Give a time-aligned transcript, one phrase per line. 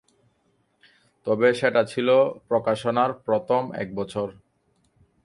[1.27, 2.07] তবে সেটা ছিল
[2.47, 4.27] প্রকাশনার প্রথম এক বছর।